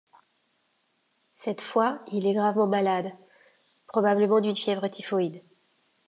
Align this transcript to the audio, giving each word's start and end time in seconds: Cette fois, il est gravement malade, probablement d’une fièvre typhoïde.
Cette 1.35 1.61
fois, 1.61 2.03
il 2.11 2.25
est 2.25 2.33
gravement 2.33 2.65
malade, 2.65 3.13
probablement 3.85 4.41
d’une 4.41 4.55
fièvre 4.55 4.87
typhoïde. 4.87 5.43